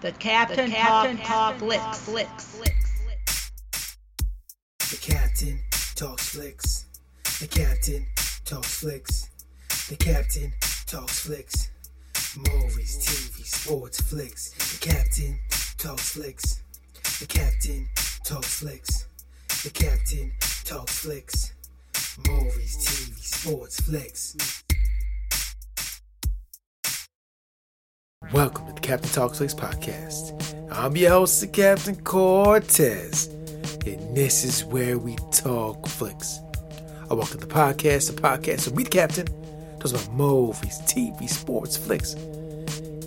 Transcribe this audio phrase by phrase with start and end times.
[0.00, 1.98] The Captain, the Captain Talk, Talk Flicks.
[1.98, 3.50] Flicks.
[4.90, 5.60] The Captain
[5.94, 6.86] talks flicks.
[7.38, 8.06] The Captain
[8.46, 9.28] talks flicks.
[9.90, 10.54] The Captain
[10.86, 11.70] talks flicks.
[12.34, 14.52] Movies, TV, sports, flicks.
[14.72, 15.38] The Captain
[15.76, 16.62] talks flicks.
[17.20, 17.86] The Captain
[18.24, 19.06] talks flicks.
[19.64, 20.32] The Captain
[20.64, 21.52] talks flicks.
[22.26, 24.64] Movies, TV, sports, flicks.
[28.32, 30.72] Welcome to Captain Talks podcast.
[30.72, 33.26] I'm your host, the Captain Cortez,
[33.86, 36.40] and this is where we talk flicks.
[37.02, 39.26] I walk welcome the podcast, the podcast of me, the Captain,
[39.78, 42.14] talks about movies, TV, sports, flicks,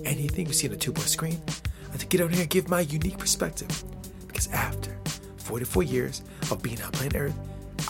[0.05, 1.41] anything you see on the two-boy screen.
[1.49, 3.83] I have to get out here and give my unique perspective,
[4.27, 4.95] because after
[5.37, 6.21] 44 years
[6.51, 7.35] of being on planet Earth,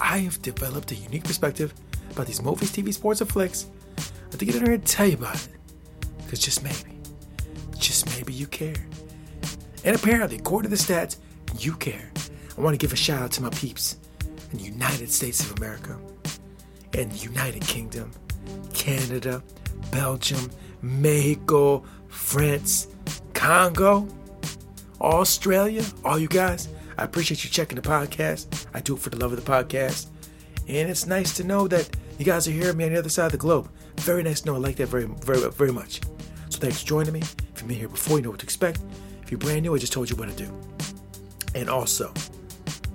[0.02, 1.74] I have developed a unique perspective
[2.12, 3.68] about these movies, TV, sports, and flicks.
[3.98, 5.50] I have to get out here and tell you about it,
[6.24, 6.93] because just maybe
[8.16, 8.76] maybe you care.
[9.84, 11.18] And apparently, according to the stats,
[11.60, 12.12] you care.
[12.58, 13.98] I want to give a shout out to my peeps
[14.52, 16.00] in the United States of America,
[16.94, 18.12] and the United Kingdom,
[18.74, 19.44] Canada,
[19.92, 22.88] Belgium, Mexico, France,
[23.34, 24.08] Congo,
[25.02, 26.70] Australia, all you guys.
[26.98, 28.68] I appreciate you checking the podcast.
[28.74, 30.08] I do it for the love of the podcast.
[30.68, 31.90] And it's nice to know that
[32.20, 33.70] you guys are hearing me on the other side of the globe.
[33.98, 34.56] Very nice to know.
[34.56, 36.02] I like that very, very, very much.
[36.50, 37.22] So thanks for joining me.
[37.64, 38.82] You've been here before, you know what to expect.
[39.22, 40.54] If you're brand new, I just told you what to do.
[41.56, 42.14] And also,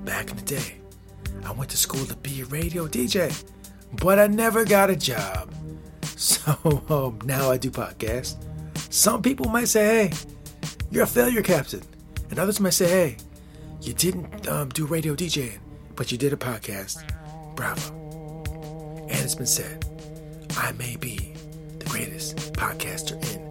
[0.04, 0.74] back in the day,
[1.42, 3.32] I went to school to be a radio DJ,
[4.02, 5.54] but I never got a job.
[6.18, 8.36] So um, now I do podcasts.
[8.90, 10.12] Some people might say, hey,
[10.90, 11.82] you're a failure, Captain.
[12.30, 13.16] And others might say, hey,
[13.82, 15.58] you didn't um, do radio DJing,
[15.94, 17.04] but you did a podcast.
[17.54, 17.94] Bravo.
[19.08, 19.84] And it's been said,
[20.56, 21.32] I may be
[21.78, 23.47] the greatest podcaster in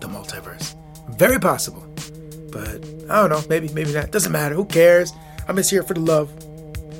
[0.00, 0.76] the multiverse.
[1.16, 1.86] Very possible.
[2.50, 4.10] But I don't know, maybe, maybe not.
[4.10, 4.54] Doesn't matter.
[4.54, 5.12] Who cares?
[5.46, 6.30] I'm just here for the love.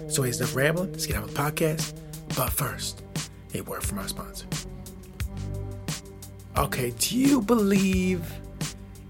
[0.08, 0.92] So here's enough rambling.
[0.92, 1.94] Let's get on with the podcast.
[2.36, 3.02] But first,
[3.54, 4.46] a word from our sponsor.
[6.56, 8.32] Okay, do you believe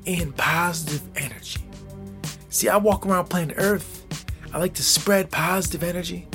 [0.04, 1.60] in positive energy?
[2.48, 4.04] See, I walk around planet Earth.
[4.52, 6.28] I like to spread positive energy.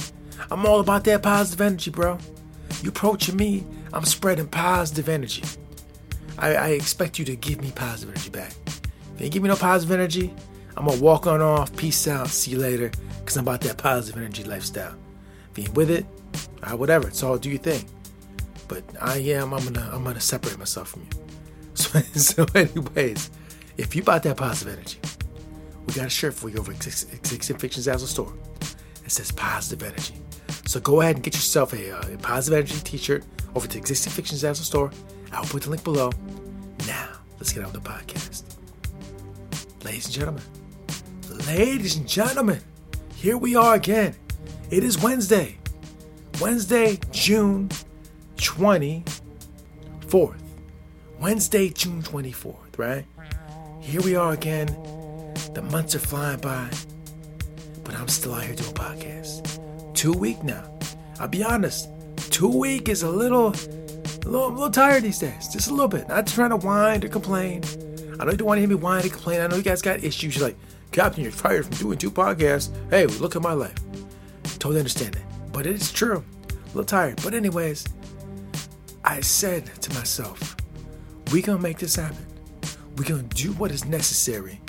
[0.51, 2.17] I'm all about that positive energy, bro.
[2.81, 5.43] You approaching me, I'm spreading positive energy.
[6.37, 8.53] I, I expect you to give me positive energy back.
[9.15, 10.33] If you give me no positive energy,
[10.77, 11.75] I'm gonna walk on off.
[11.75, 12.27] Peace out.
[12.27, 12.91] See you later.
[13.25, 14.95] Cause I'm about that positive energy lifestyle.
[15.51, 16.05] If you ain't with it,
[16.63, 17.07] uh, whatever.
[17.07, 17.85] It's all do your thing.
[18.67, 19.53] But I am.
[19.53, 19.89] I'm gonna.
[19.93, 21.07] I'm gonna separate myself from you.
[21.75, 23.29] So, so anyways,
[23.77, 24.97] if you bought that positive energy,
[25.85, 28.33] we got a shirt for you over at Fiction Zazzle store.
[29.03, 30.15] It says positive energy.
[30.65, 33.23] So go ahead and get yourself a, uh, a positive energy T-shirt
[33.55, 34.89] over to Existing Fiction Zazzle store.
[35.35, 36.11] I'll put the link below.
[36.87, 38.43] Now, let's get on with the podcast.
[39.83, 40.43] Ladies and gentlemen,
[41.45, 42.61] ladies and gentlemen,
[43.15, 44.15] here we are again.
[44.71, 45.57] It is Wednesday,
[46.39, 47.69] Wednesday, June
[48.37, 50.39] 24th.
[51.19, 53.05] Wednesday, June 24th, right?
[53.81, 54.67] Here we are again.
[55.53, 56.69] The months are flying by,
[57.83, 59.93] but I'm still out here doing podcasts.
[59.93, 60.63] Two week now.
[61.19, 61.89] I'll be honest,
[62.31, 63.53] two week is a little
[64.25, 66.07] a little, a little tired these days, just a little bit.
[66.07, 67.63] Not trying to whine or complain.
[68.19, 69.41] I don't want to hear me whine and complain.
[69.41, 70.35] I know you guys got issues.
[70.35, 70.57] You're like,
[70.91, 72.71] Captain, you're tired from doing two podcasts.
[72.89, 73.75] Hey, look at my life.
[74.59, 75.51] Totally understand that.
[75.51, 76.23] But it is true.
[76.49, 77.21] A little tired.
[77.23, 77.85] But, anyways,
[79.03, 80.55] I said to myself,
[81.31, 82.25] we going to make this happen.
[82.97, 84.59] We're going to do what is necessary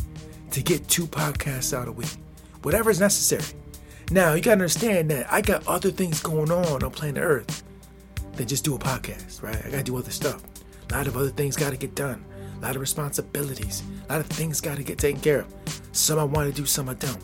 [0.51, 2.11] to get two podcasts out a week.
[2.63, 3.59] Whatever is necessary.
[4.11, 7.63] Now, you got to understand that I got other things going on on planet Earth
[8.37, 9.57] than just do a podcast, right?
[9.65, 10.43] I gotta do other stuff.
[10.91, 12.25] A lot of other things gotta get done.
[12.59, 13.83] A lot of responsibilities.
[14.09, 15.55] A lot of things gotta get taken care of.
[15.93, 17.23] Some I want to do, some I don't.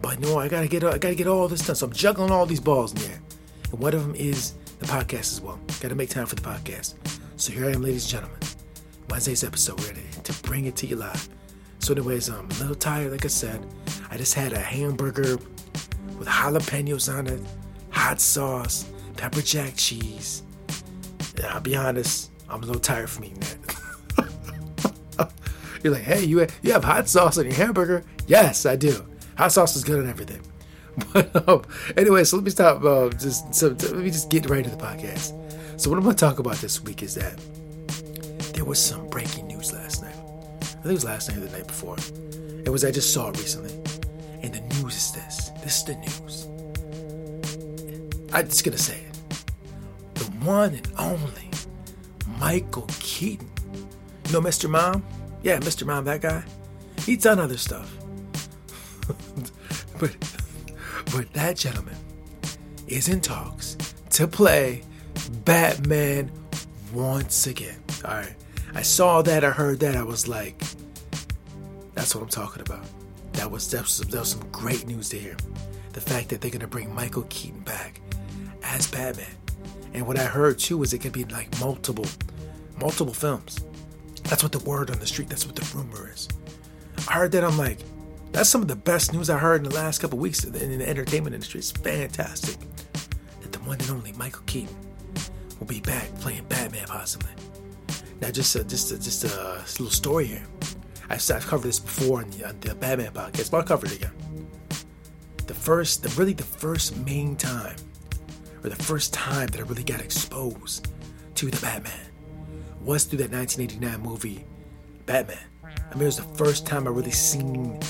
[0.00, 1.76] But know, I gotta get I gotta get all this done.
[1.76, 3.18] So I'm juggling all these balls in the.
[3.72, 5.58] And one of them is the podcast as well.
[5.80, 6.94] Gotta make time for the podcast.
[7.36, 8.38] So here I am, ladies and gentlemen.
[9.08, 11.28] Wednesday's episode ready to bring it to you live.
[11.80, 13.66] So, anyways, I'm a little tired, like I said.
[14.10, 15.38] I just had a hamburger
[16.18, 17.40] with jalapenos on it,
[17.90, 20.42] hot sauce, pepper jack cheese.
[21.48, 25.32] I'll be honest, I'm a little tired from eating that.
[25.82, 28.04] You're like, hey, you you have hot sauce on your hamburger?
[28.26, 29.06] Yes, I do.
[29.38, 30.42] Hot sauce is good on everything.
[31.12, 31.62] But um,
[31.96, 32.84] anyway, so let me stop.
[32.84, 35.32] Uh, just so let me just get right into the podcast.
[35.80, 37.38] So what I'm going to talk about this week is that
[38.52, 40.14] there was some breaking news last night.
[40.60, 41.96] I think it was last night or the night before.
[42.66, 43.72] It was I just saw it recently,
[44.42, 45.50] and the news is this.
[45.64, 46.49] This is the news.
[48.32, 49.44] I'm just gonna say it
[50.14, 51.50] The one and only
[52.38, 53.50] Michael Keaton.
[54.26, 54.68] You know Mr.
[54.68, 55.04] Mom?
[55.42, 55.86] Yeah, Mr.
[55.86, 56.42] Mom, that guy.
[57.04, 57.92] He's done other stuff.
[59.98, 60.16] but
[61.12, 61.96] but that gentleman
[62.86, 63.76] is in talks
[64.10, 64.82] to play
[65.44, 66.30] Batman
[66.92, 67.82] once again.
[68.04, 68.34] All right.
[68.74, 70.62] I saw that, I heard that, I was like,
[71.94, 72.84] that's what I'm talking about.
[73.32, 75.36] That was that was, that was some great news to hear.
[75.92, 78.00] The fact that they're gonna bring Michael Keaton back
[78.70, 79.26] as Batman.
[79.92, 82.06] And what I heard too is it could be like multiple,
[82.78, 83.64] multiple films.
[84.24, 86.28] That's what the word on the street, that's what the rumor is.
[87.08, 87.78] I heard that, I'm like,
[88.32, 90.88] that's some of the best news I heard in the last couple weeks in the
[90.88, 91.58] entertainment industry.
[91.58, 92.56] It's fantastic
[93.40, 94.74] that the one and only Michael Keaton
[95.58, 97.32] will be back playing Batman possibly.
[98.20, 100.46] Now, just a, just a, just uh, a little story here.
[101.08, 103.96] I've, I've covered this before on the, on the Batman podcast, but I'll cover it
[103.96, 104.12] again.
[105.46, 107.74] The first, the really the first main time,
[108.62, 110.88] or the first time that I really got exposed
[111.36, 111.92] to the Batman
[112.80, 114.44] was through that 1989 movie,
[115.06, 115.38] Batman.
[115.64, 117.80] I mean, it was the first time I really seen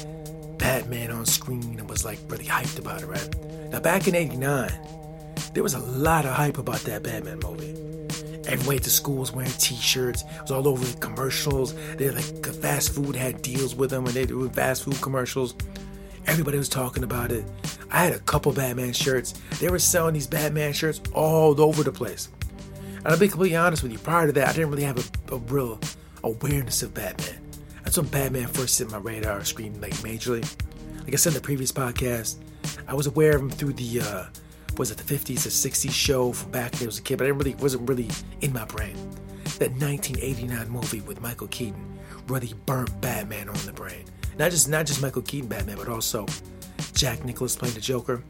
[0.59, 3.71] Batman on screen and was like really hyped about it, right?
[3.71, 4.71] Now, back in 89,
[5.55, 7.77] there was a lot of hype about that Batman movie.
[8.47, 10.23] Everybody at the school was wearing t-shirts.
[10.23, 11.75] It was all over the commercials.
[11.97, 15.55] They like fast food had deals with them and they did fast food commercials.
[16.31, 17.45] Everybody was talking about it.
[17.91, 19.35] I had a couple Batman shirts.
[19.59, 22.29] They were selling these Batman shirts all over the place.
[22.99, 25.35] And I'll be completely honest with you, prior to that, I didn't really have a,
[25.35, 25.81] a real
[26.23, 27.41] awareness of Batman.
[27.83, 30.49] That's when Batman first hit my radar screen like majorly.
[31.01, 32.37] Like I said in the previous podcast,
[32.87, 34.25] I was aware of him through the uh,
[34.79, 37.25] was it the 50s or 60s show from back when I was a kid, but
[37.25, 38.09] I didn't really wasn't really
[38.41, 38.95] in my brain.
[39.61, 44.05] That 1989 movie with Michael Keaton where really burnt Batman on the brain.
[44.39, 46.27] Not just not just Michael Keaton Batman, but also
[46.95, 48.25] Jack Nicholson playing the Joker.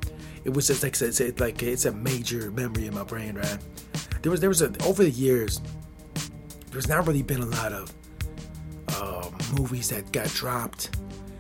[0.45, 3.59] It was just like it's like it's a major memory in my brain, right?
[4.23, 5.61] There was there was a over the years,
[6.71, 7.95] there's not really been a lot of
[8.89, 10.99] uh, movies that got dropped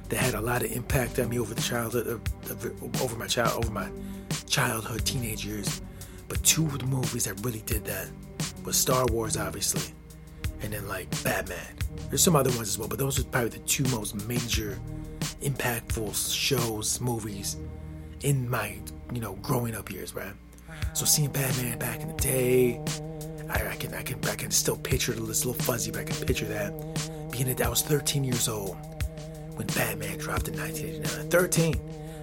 [0.08, 2.20] that had a lot of impact on me over the childhood,
[2.50, 3.88] uh, over my child, over my
[4.46, 5.82] childhood, teenage years.
[6.28, 8.08] But two of the movies that really did that
[8.64, 9.94] was Star Wars, obviously,
[10.62, 11.58] and then like Batman.
[12.08, 14.78] There's some other ones as well, but those are probably the two most major,
[15.42, 17.56] impactful shows, movies
[18.22, 18.78] in my,
[19.12, 20.34] you know, growing up years, right?
[20.92, 22.80] So seeing Batman back in the day,
[23.48, 26.26] I, I can I can I can still picture a little fuzzy, but I can
[26.26, 26.72] picture that.
[27.30, 28.76] Being that I was 13 years old
[29.54, 31.30] when Batman dropped in 1989.
[31.30, 31.74] 13.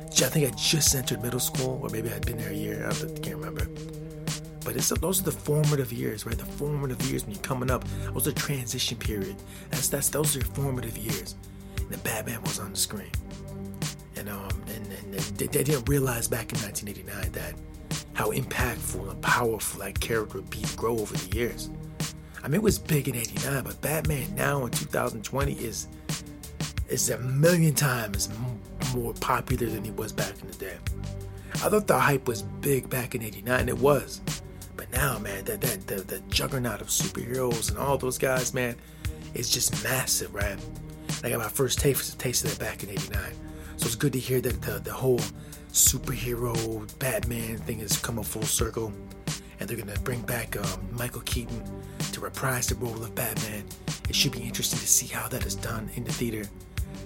[0.09, 2.87] I think I just entered middle school, or maybe I'd been there a year.
[2.89, 3.67] I can't remember.
[4.67, 6.37] But it's those are the formative years, right?
[6.37, 7.85] The formative years when you're coming up.
[8.13, 9.37] Those are transition period.
[9.69, 11.35] That's that's those are your formative years.
[11.77, 13.09] And the Batman was on the screen,
[14.17, 17.53] and um and, and they, they didn't realize back in 1989 that
[18.11, 21.69] how impactful and powerful that character would be grow over the years.
[22.43, 25.87] I mean, it was big in '89, but Batman now in 2020 is
[26.89, 28.27] is a million times
[28.93, 30.75] more popular than he was back in the day.
[31.53, 33.69] I thought the hype was big back in '89.
[33.69, 34.19] It was,
[34.77, 38.75] but now, man, that that the, the juggernaut of superheroes and all those guys, man,
[39.33, 40.57] is just massive, right?
[41.23, 43.19] I got my first taste taste of that back in '89,
[43.77, 45.19] so it's good to hear that the the whole
[45.71, 46.53] superhero
[46.99, 48.93] Batman thing is coming full circle,
[49.59, 51.61] and they're gonna bring back um, Michael Keaton
[52.13, 53.65] to reprise the role of Batman.
[54.07, 56.43] It should be interesting to see how that is done in the theater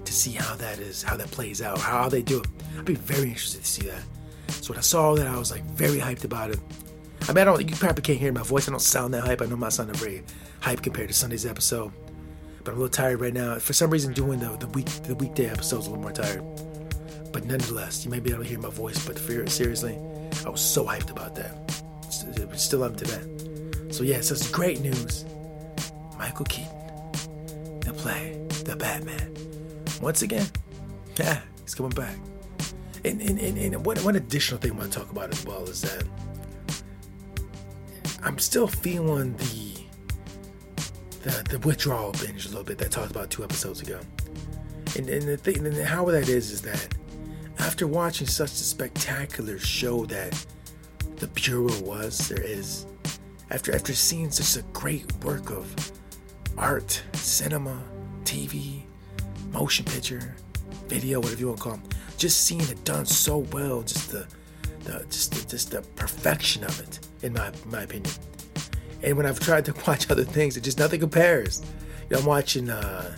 [0.06, 2.48] to see how that is, how that plays out, how they do it.
[2.78, 4.04] I'd be very interested to see that.
[4.50, 6.60] So when I saw that, I was like very hyped about it.
[7.28, 7.70] I mean, I don't.
[7.70, 8.68] You probably can't hear my voice.
[8.68, 9.42] I don't sound that hype.
[9.42, 10.24] I know my sound very
[10.60, 11.92] hype compared to Sunday's episode,
[12.64, 13.60] but I'm a little tired right now.
[13.60, 16.44] For some reason, doing the the week the weekday episodes a little more tired.
[17.32, 19.06] But nonetheless, you may be able to hear my voice.
[19.06, 19.98] But for, seriously,
[20.46, 21.72] I was so hyped about that.
[22.58, 23.94] Still up to that.
[23.94, 25.26] So yes, it's great news.
[26.18, 26.76] Michael Keaton,
[27.80, 29.32] the play, the Batman
[30.02, 30.48] once again,
[31.18, 32.16] yeah, he's coming back.
[33.06, 35.64] And, and, and, and one, one additional thing I want to talk about as well
[35.68, 36.04] is that
[38.24, 39.72] I'm still feeling the
[41.24, 44.00] the, the withdrawal binge a little bit that I talked about two episodes ago.
[44.98, 46.88] And, and the thing, and how that is, is that
[47.60, 50.46] after watching such a spectacular show that
[51.18, 52.88] the Bureau was, there is,
[53.52, 55.92] after after seeing such a great work of
[56.58, 57.82] art, cinema,
[58.24, 58.82] TV,
[59.52, 60.36] motion picture,
[60.88, 61.84] video, whatever you want to call them.
[62.18, 64.28] Just seeing it done so well, just the,
[64.84, 68.14] the just the, just the perfection of it, in my my opinion.
[69.04, 71.62] And when I've tried to watch other things, it just nothing compares.
[72.10, 73.18] You know, I'm watching uh,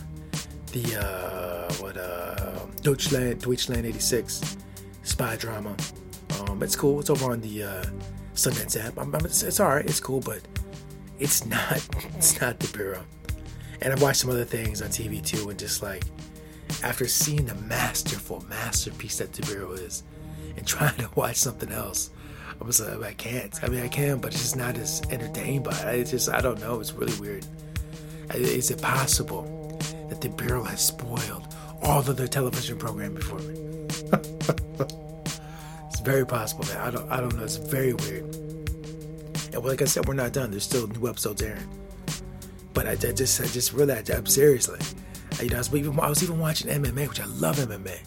[0.72, 4.56] the uh, what uh, Deutschland Deutschland '86
[5.02, 5.76] spy drama.
[6.40, 7.00] Um, it's cool.
[7.00, 7.84] It's over on the uh,
[8.34, 8.98] Sundance app.
[8.98, 9.84] I'm, I'm, it's, it's alright.
[9.84, 10.40] It's cool, but
[11.18, 11.86] it's not.
[12.16, 13.04] It's not the Bureau.
[13.80, 16.04] And I've watched some other things on TV too, and just like
[16.82, 20.02] after seeing the masterful masterpiece that the Bureau is,
[20.56, 22.10] and trying to watch something else,
[22.60, 23.64] I was like, I can't.
[23.64, 26.00] I mean, I can, but it's just not as entertained by it.
[26.00, 26.80] It's just, I don't know.
[26.80, 27.46] It's really weird.
[28.34, 33.54] Is it possible that the Bureau has spoiled all of their television program before me?
[35.86, 36.78] it's very possible, man.
[36.78, 37.44] I don't, I don't know.
[37.44, 38.24] It's very weird.
[39.54, 40.50] And like I said, we're not done.
[40.50, 41.68] There's still new episodes airing.
[42.72, 44.80] But I, I just, I just realized, I'm seriously.
[45.40, 47.98] You know, I was, even, I was even watching MMA, which I love MMA.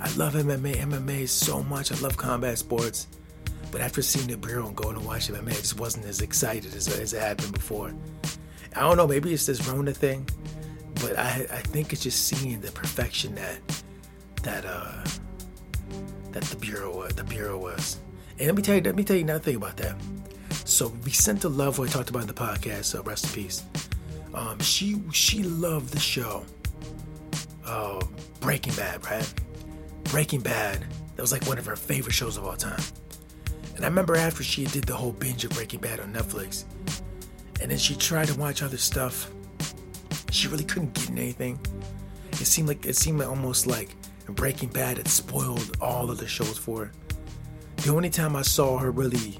[0.00, 0.76] I love MMA.
[0.76, 1.92] MMA so much.
[1.92, 3.06] I love combat sports.
[3.70, 6.74] But after seeing the Bureau and going to watch MMA, I just wasn't as excited
[6.74, 7.92] as, as it had been before.
[8.74, 10.28] I don't know, maybe it's this Rona thing,
[10.96, 13.58] but I I think it's just seeing the perfection that
[14.42, 15.04] that uh
[16.30, 17.98] that the Bureau uh, the Bureau was.
[18.38, 19.96] And let me tell you, let me tell you another thing about that.
[20.64, 23.64] So Vicenta Love, who I talked about in the podcast, so rest in peace.
[24.34, 26.44] Um, she she loved the show.
[27.66, 28.00] Uh,
[28.40, 29.34] Breaking Bad, right?
[30.10, 30.84] Breaking Bad.
[31.14, 32.82] That was like one of her favorite shows of all time.
[33.76, 36.64] And I remember after she did the whole binge of Breaking Bad on Netflix,
[37.62, 39.30] and then she tried to watch other stuff,
[40.32, 41.60] she really couldn't get in anything.
[42.32, 43.94] It seemed like it seemed almost like
[44.26, 46.92] Breaking Bad had spoiled all of the shows for her.
[47.76, 49.38] The only time I saw her really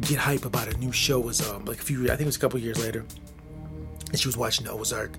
[0.00, 2.36] get hype about a new show was um like a few I think it was
[2.36, 3.04] a couple years later,
[4.08, 5.18] and she was watching the Ozark.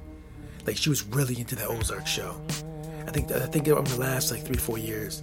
[0.68, 2.42] Like she was really into that Ozark show.
[3.14, 5.20] I think I think over the last like three four years,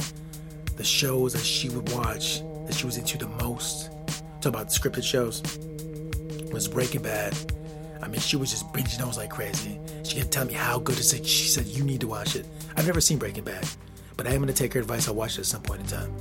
[0.77, 3.91] the shows that she would watch that she was into the most,
[4.41, 5.43] talk about scripted shows,
[6.53, 7.37] was Breaking Bad.
[8.01, 9.81] I mean, she was just binging those like crazy.
[10.05, 11.29] She kept telling me how good it is.
[11.29, 12.47] She said, You need to watch it.
[12.77, 13.69] I've never seen Breaking Bad,
[14.17, 15.09] but I am to take her advice.
[15.09, 16.15] I'll watch it at some point in time.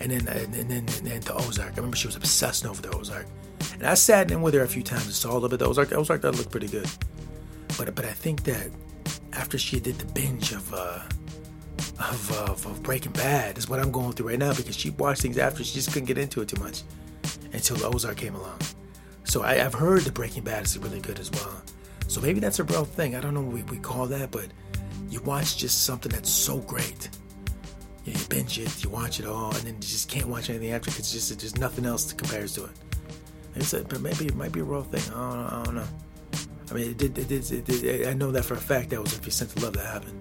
[0.00, 1.74] And then, and then, and then the Ozark.
[1.74, 3.26] I remember she was obsessing over the Ozark.
[3.74, 5.58] And I sat in with her a few times and saw a little bit of
[5.60, 5.92] the Ozark.
[5.92, 6.90] Ozark, that looked pretty good.
[7.78, 8.70] But, but I think that
[9.36, 11.00] after she did the binge of, uh,
[12.00, 15.22] of, uh, of Breaking Bad is what I'm going through right now because she watched
[15.22, 16.82] things after she just couldn't get into it too much
[17.52, 18.58] until Ozark came along.
[19.24, 21.62] So I, have heard the Breaking Bad is really good as well.
[22.08, 23.16] So maybe that's a real thing.
[23.16, 24.46] I don't know what we, we call that, but
[25.10, 27.10] you watch just something that's so great.
[28.04, 30.48] You, know, you binge it, you watch it all, and then you just can't watch
[30.48, 32.70] anything after because just there's nothing else that compares to it.
[33.56, 35.02] It's a, but maybe it might be a real thing.
[35.14, 35.88] I don't, I don't know.
[36.70, 39.00] I mean, it did, it did, it did, I know that for a fact that
[39.00, 40.20] was if you sent the love that happened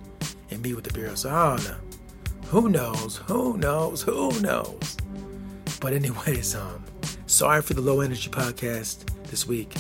[0.52, 1.16] and me with the Bureau.
[1.16, 1.78] So I don't know.
[2.48, 3.18] Who knows?
[3.28, 4.04] Who knows?
[4.04, 4.98] Who knows?
[5.82, 6.84] But anyways, um,
[7.25, 9.74] sorry for the low energy podcast this week.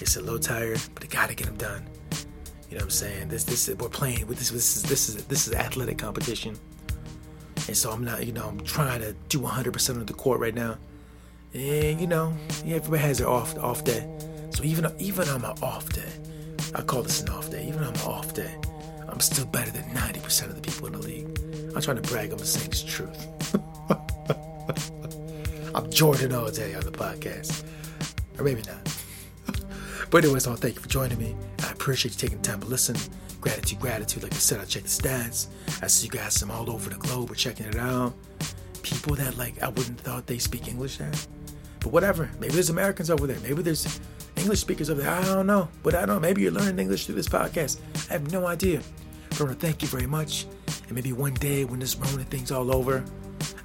[0.00, 1.86] It's a little tired, but I gotta get them done.
[2.70, 3.28] You know what I'm saying?
[3.28, 6.58] This this we're playing with this this is this is this is athletic competition.
[7.66, 10.54] And so I'm not, you know, I'm trying to do 100% of the court right
[10.54, 10.78] now.
[11.52, 12.34] And you know,
[12.64, 14.08] yeah, everybody has their off off day.
[14.58, 16.10] So even even on my off day,
[16.74, 17.68] I call this an off day.
[17.68, 18.52] Even on my off day,
[19.08, 21.28] I'm still better than 90% of the people in the league.
[21.76, 23.24] I'm trying to brag, I'm saying the truth.
[25.76, 27.62] I'm Jordan all day on the podcast.
[28.36, 29.62] Or maybe not.
[30.10, 31.36] but anyways, I thank you for joining me.
[31.62, 32.96] I appreciate you taking time to listen.
[33.40, 34.24] Gratitude, gratitude.
[34.24, 35.46] Like I said, I check the stats.
[35.84, 37.28] I see you guys from all over the globe.
[37.28, 38.12] We're checking it out.
[38.82, 41.12] People that like I wouldn't thought they speak English there.
[41.78, 42.28] But whatever.
[42.40, 43.38] Maybe there's Americans over there.
[43.38, 44.00] Maybe there's
[44.38, 45.10] English speakers over there.
[45.10, 45.68] I don't know.
[45.82, 46.20] But I don't know.
[46.20, 47.80] Maybe you're learning English through this podcast.
[48.10, 48.80] I have no idea.
[49.38, 50.46] Rona, thank you very much.
[50.86, 53.04] And maybe one day when this Rona thing's all over,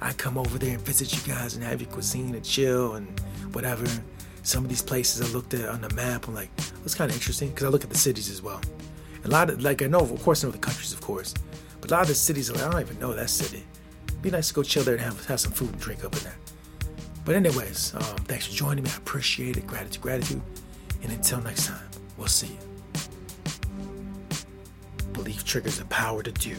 [0.00, 3.20] I come over there and visit you guys and have your cuisine and chill and
[3.52, 3.86] whatever.
[4.42, 7.16] Some of these places I looked at on the map, I'm like, that's kind of
[7.16, 8.60] interesting because I look at the cities as well.
[9.24, 11.32] A lot of, like, I know, of course, I know the countries, of course,
[11.80, 13.64] but a lot of the cities, like, I don't even know that city.
[14.06, 16.14] It'd be nice to go chill there and have, have some food and drink up
[16.14, 16.36] in there.
[17.24, 18.90] But, anyways, um, thanks for joining me.
[18.90, 19.66] I appreciate it.
[19.66, 20.42] Gratitude, gratitude.
[21.02, 22.58] And until next time, we'll see you.
[25.12, 26.56] Belief triggers the power to do.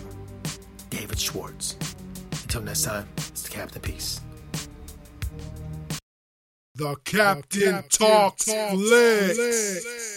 [0.89, 1.75] David Schwartz.
[2.43, 4.22] Until next time, it's the Captain Peace.
[6.75, 9.36] The Captain, the Captain Talks, Talks Flicks.
[9.38, 10.14] Flicks.